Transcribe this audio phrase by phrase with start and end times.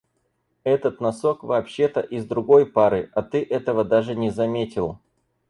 [0.63, 4.97] Этот носок вообще-то из другой пары, а ты этого даже не заметил.